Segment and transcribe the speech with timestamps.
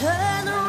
[0.00, 0.59] turn around.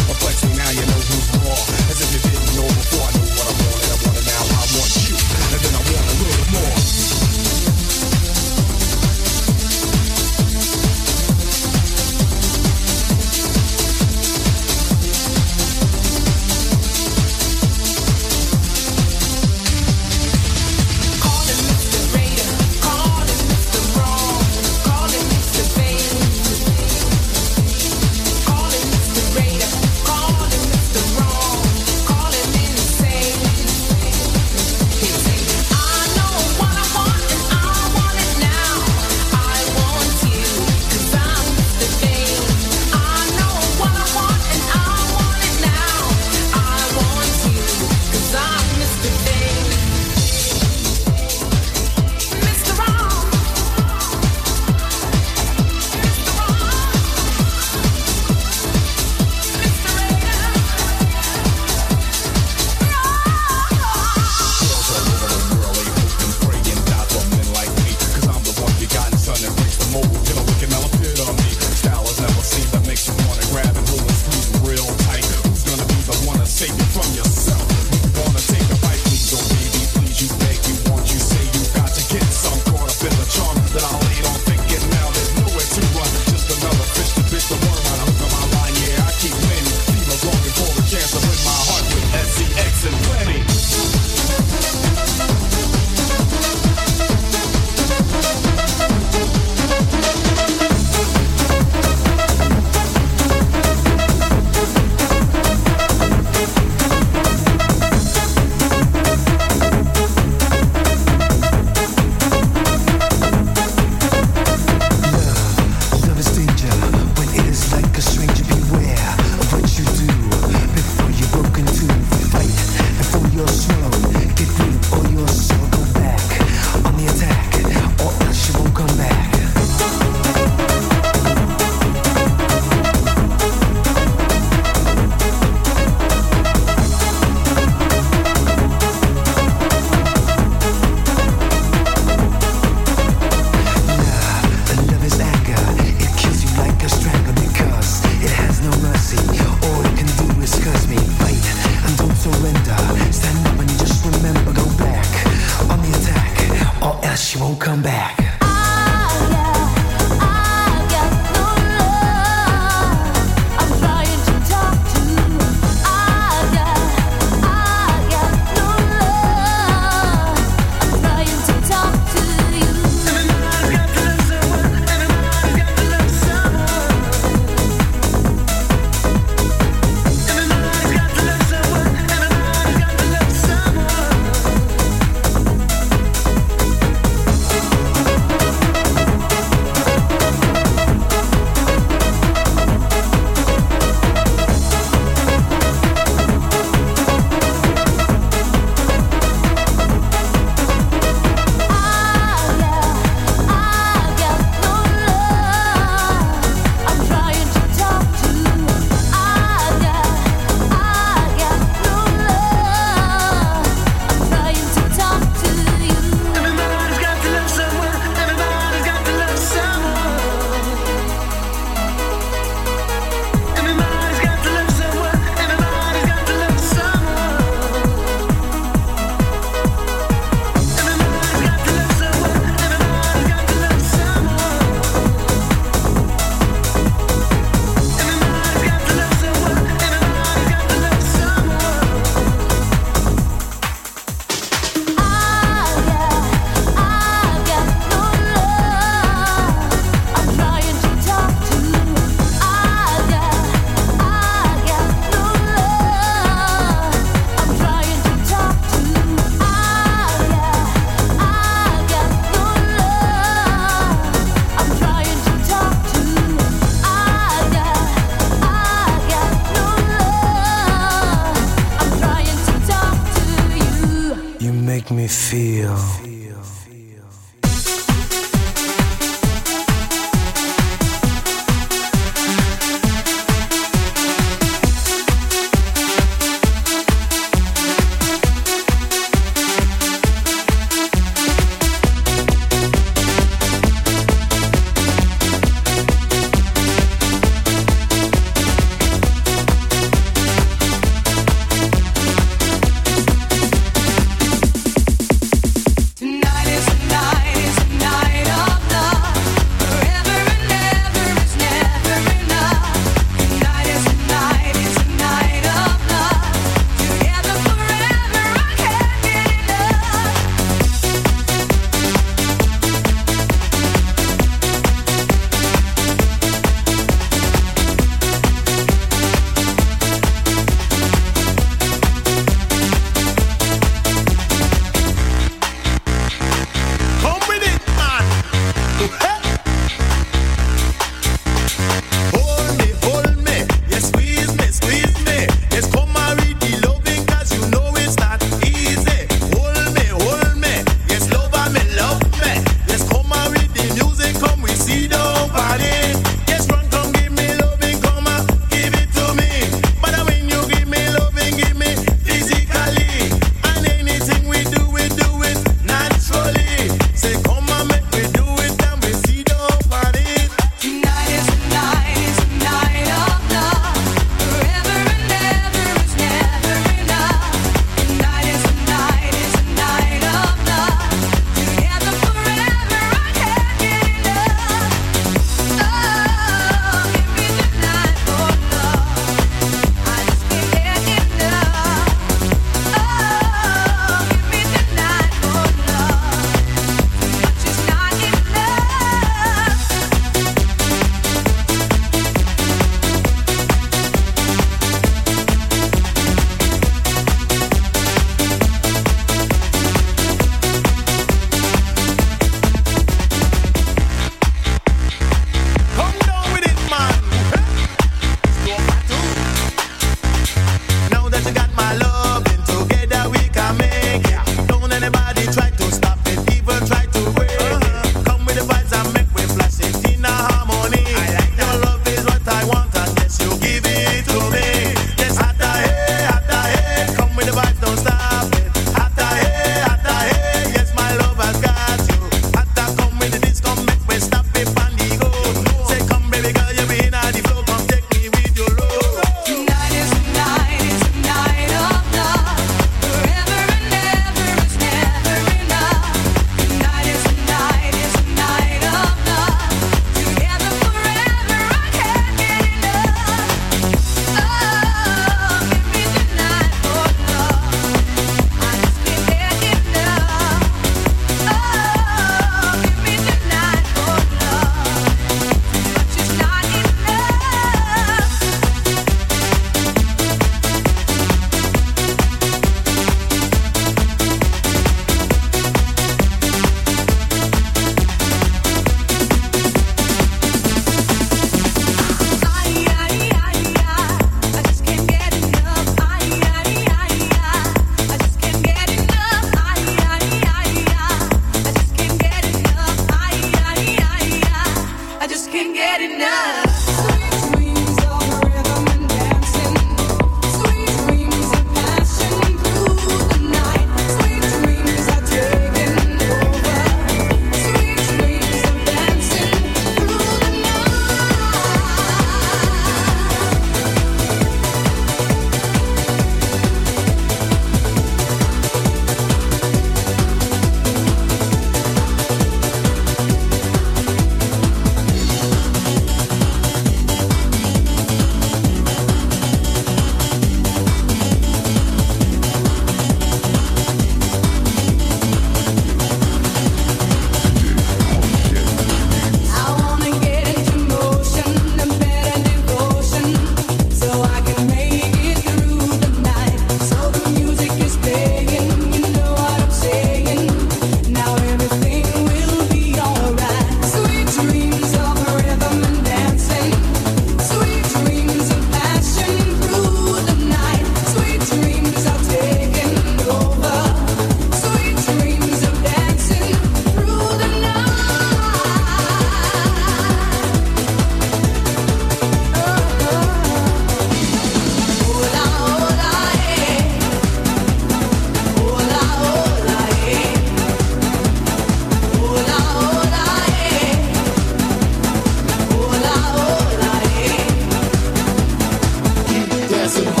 [599.73, 600.00] dancing.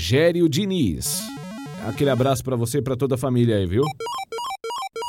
[0.00, 1.20] Rogério Diniz.
[1.86, 3.84] Aquele abraço pra você e pra toda a família aí, viu?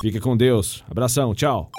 [0.02, 0.84] Fique com Deus.
[0.90, 1.72] Abração, tchau.